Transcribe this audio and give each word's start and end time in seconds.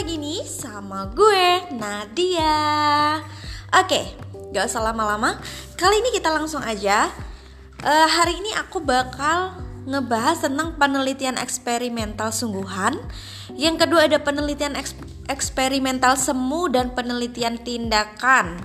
lagi 0.00 0.16
nih 0.16 0.40
sama 0.48 1.12
gue 1.12 1.68
Nadia. 1.76 3.20
Oke, 3.68 4.16
gak 4.48 4.64
usah 4.64 4.80
lama-lama. 4.80 5.36
Kali 5.76 6.00
ini 6.00 6.08
kita 6.16 6.32
langsung 6.32 6.64
aja. 6.64 7.12
Uh, 7.84 8.08
hari 8.08 8.40
ini 8.40 8.48
aku 8.56 8.80
bakal 8.80 9.60
ngebahas 9.84 10.48
tentang 10.48 10.80
penelitian 10.80 11.36
eksperimental 11.36 12.32
sungguhan. 12.32 12.96
Yang 13.52 13.84
kedua 13.84 14.08
ada 14.08 14.16
penelitian 14.24 14.72
eks 14.72 14.96
eksperimental 15.28 16.16
semu 16.16 16.72
dan 16.72 16.96
penelitian 16.96 17.60
tindakan. 17.60 18.56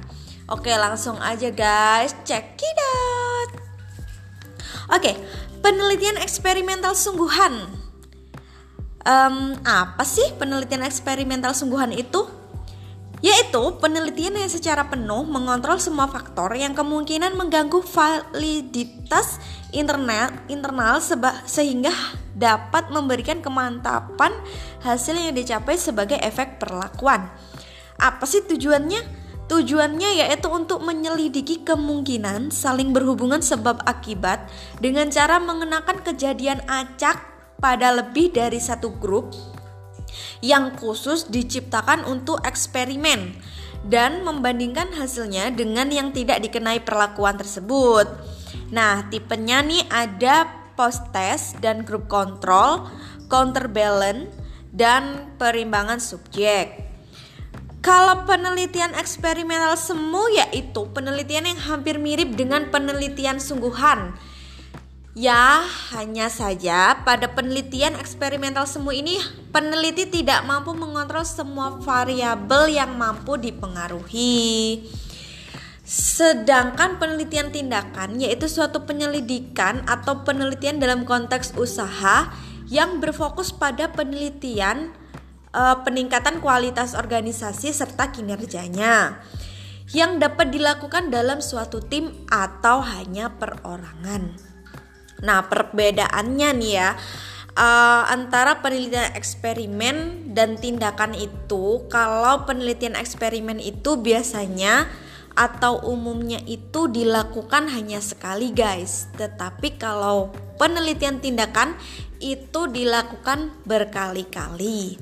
Oke, 0.47 0.71
langsung 0.71 1.19
aja 1.19 1.51
guys, 1.51 2.15
check 2.23 2.55
it 2.55 2.79
out. 2.79 3.49
Oke, 4.95 5.19
penelitian 5.59 6.15
eksperimental 6.15 6.95
sungguhan 6.95 7.84
um, 9.05 9.55
apa 9.63 10.03
sih 10.03 10.25
penelitian 10.35 10.83
eksperimental 10.83 11.53
sungguhan 11.53 11.93
itu? 11.93 12.27
Yaitu 13.23 13.79
penelitian 13.81 14.37
yang 14.37 14.51
secara 14.51 14.85
penuh 14.85 15.25
mengontrol 15.25 15.81
semua 15.81 16.05
faktor 16.05 16.53
yang 16.53 16.77
kemungkinan 16.77 17.33
mengganggu 17.33 17.81
validitas 17.81 19.41
internal, 19.73 20.29
internal 20.45 21.01
seba, 21.01 21.33
sehingga 21.47 21.89
dapat 22.37 22.91
memberikan 22.91 23.41
kemantapan 23.41 24.29
hasil 24.83 25.15
yang 25.15 25.33
dicapai 25.33 25.79
sebagai 25.79 26.19
efek 26.21 26.61
perlakuan. 26.61 27.31
Apa 27.97 28.27
sih 28.27 28.43
tujuannya? 28.45 29.25
Tujuannya 29.45 30.25
yaitu 30.25 30.49
untuk 30.49 30.81
menyelidiki 30.81 31.61
kemungkinan 31.61 32.49
saling 32.49 32.93
berhubungan 32.93 33.45
sebab 33.45 33.77
akibat 33.85 34.49
dengan 34.81 35.09
cara 35.13 35.37
mengenakan 35.37 36.01
kejadian 36.01 36.65
acak 36.65 37.34
pada 37.59 37.91
lebih 37.95 38.31
dari 38.35 38.59
satu 38.59 38.93
grup 38.97 39.31
yang 40.43 40.75
khusus 40.77 41.27
diciptakan 41.27 42.05
untuk 42.07 42.39
eksperimen 42.45 43.35
dan 43.85 44.25
membandingkan 44.25 44.89
hasilnya 44.97 45.53
dengan 45.53 45.89
yang 45.93 46.09
tidak 46.09 46.41
dikenai 46.41 46.81
perlakuan 46.81 47.37
tersebut. 47.37 48.09
Nah, 48.73 49.05
tipenya 49.13 49.61
nih 49.61 49.85
ada 49.93 50.49
post 50.73 51.05
test 51.13 51.61
dan 51.61 51.85
grup 51.85 52.09
kontrol, 52.09 52.89
counterbalance 53.29 54.33
dan 54.73 55.31
perimbangan 55.37 56.01
subjek. 56.01 56.83
Kalau 57.85 58.25
penelitian 58.25 58.97
eksperimental 58.97 59.77
semu 59.77 60.25
yaitu 60.33 60.89
penelitian 60.89 61.53
yang 61.53 61.61
hampir 61.61 62.01
mirip 62.01 62.33
dengan 62.33 62.73
penelitian 62.73 63.37
sungguhan 63.37 64.17
Ya, 65.15 65.63
hanya 65.95 66.27
saja 66.27 66.99
pada 67.07 67.31
penelitian 67.31 67.95
eksperimental 67.95 68.67
semu 68.67 68.91
ini 68.91 69.15
peneliti 69.55 70.11
tidak 70.11 70.43
mampu 70.43 70.75
mengontrol 70.75 71.23
semua 71.23 71.79
variabel 71.79 72.75
yang 72.75 72.99
mampu 72.99 73.39
dipengaruhi. 73.39 74.83
Sedangkan 75.87 76.99
penelitian 76.99 77.47
tindakan 77.47 78.19
yaitu 78.19 78.51
suatu 78.51 78.83
penyelidikan 78.83 79.87
atau 79.87 80.27
penelitian 80.27 80.83
dalam 80.83 81.07
konteks 81.07 81.55
usaha 81.55 82.35
yang 82.67 82.99
berfokus 82.99 83.55
pada 83.55 83.87
penelitian 83.95 84.91
e, 85.55 85.61
peningkatan 85.87 86.43
kualitas 86.43 86.91
organisasi 86.91 87.71
serta 87.71 88.11
kinerjanya 88.11 89.23
yang 89.95 90.19
dapat 90.19 90.51
dilakukan 90.51 91.07
dalam 91.07 91.39
suatu 91.39 91.79
tim 91.79 92.11
atau 92.27 92.83
hanya 92.83 93.31
perorangan. 93.39 94.54
Nah, 95.25 95.49
perbedaannya 95.49 96.49
nih 96.53 96.73
ya 96.77 96.93
uh, 97.57 98.03
antara 98.07 98.61
penelitian 98.61 99.11
eksperimen 99.17 100.29
dan 100.37 100.59
tindakan 100.61 101.17
itu, 101.17 101.89
kalau 101.89 102.45
penelitian 102.45 102.93
eksperimen 102.93 103.57
itu 103.57 103.97
biasanya 103.97 104.85
atau 105.35 105.83
umumnya 105.83 106.39
itu 106.47 106.87
dilakukan 106.87 107.67
hanya 107.67 107.99
sekali, 107.99 108.55
guys. 108.55 109.09
Tetapi 109.19 109.75
kalau 109.75 110.31
penelitian 110.55 111.19
tindakan 111.19 111.75
itu 112.23 112.71
dilakukan 112.71 113.51
berkali-kali. 113.67 114.95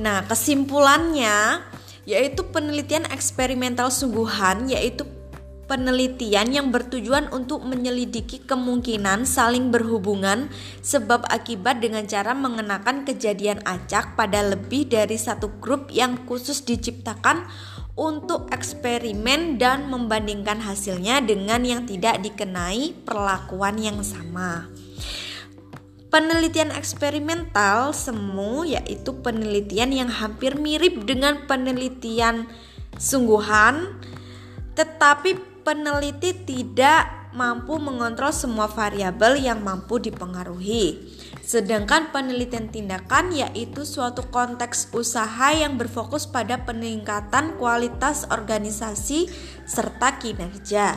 Nah, 0.00 0.26
kesimpulannya 0.26 1.62
yaitu 2.04 2.44
penelitian 2.52 3.08
eksperimental 3.08 3.88
sungguhan 3.88 4.68
yaitu 4.68 5.08
penelitian 5.64 6.52
yang 6.52 6.68
bertujuan 6.68 7.32
untuk 7.32 7.64
menyelidiki 7.64 8.44
kemungkinan 8.44 9.24
saling 9.24 9.72
berhubungan 9.72 10.52
sebab 10.84 11.24
akibat 11.28 11.80
dengan 11.80 12.04
cara 12.04 12.36
mengenakan 12.36 13.02
kejadian 13.08 13.64
acak 13.64 14.16
pada 14.16 14.44
lebih 14.44 14.88
dari 14.88 15.16
satu 15.16 15.48
grup 15.58 15.88
yang 15.88 16.24
khusus 16.28 16.62
diciptakan 16.62 17.48
untuk 17.94 18.50
eksperimen 18.50 19.56
dan 19.56 19.86
membandingkan 19.86 20.58
hasilnya 20.58 21.22
dengan 21.22 21.62
yang 21.62 21.86
tidak 21.86 22.20
dikenai 22.20 22.92
perlakuan 23.06 23.78
yang 23.78 24.02
sama. 24.02 24.66
Penelitian 26.10 26.70
eksperimental 26.70 27.90
semu 27.90 28.62
yaitu 28.66 29.18
penelitian 29.18 29.90
yang 29.90 30.10
hampir 30.10 30.54
mirip 30.54 31.02
dengan 31.02 31.42
penelitian 31.50 32.46
sungguhan 32.98 33.98
tetapi 34.74 35.53
peneliti 35.64 36.36
tidak 36.44 37.32
mampu 37.34 37.82
mengontrol 37.82 38.30
semua 38.30 38.70
variabel 38.70 39.42
yang 39.42 39.58
mampu 39.64 39.98
dipengaruhi. 39.98 41.10
Sedangkan 41.42 42.14
penelitian 42.14 42.70
tindakan 42.70 43.34
yaitu 43.34 43.82
suatu 43.84 44.24
konteks 44.30 44.94
usaha 44.94 45.52
yang 45.52 45.76
berfokus 45.76 46.30
pada 46.30 46.62
peningkatan 46.62 47.58
kualitas 47.58 48.24
organisasi 48.30 49.28
serta 49.66 50.16
kinerja. 50.22 50.96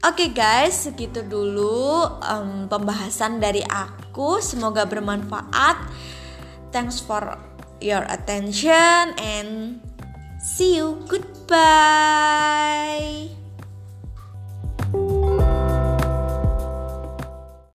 Oke 0.00 0.32
guys, 0.32 0.88
segitu 0.88 1.20
dulu 1.20 2.08
um, 2.24 2.64
pembahasan 2.72 3.36
dari 3.36 3.60
aku. 3.68 4.40
Semoga 4.40 4.88
bermanfaat. 4.88 5.76
Thanks 6.72 7.04
for 7.04 7.36
your 7.84 8.08
attention 8.08 9.12
and 9.20 9.84
see 10.40 10.80
you. 10.80 11.04
Goodbye. 11.04 12.00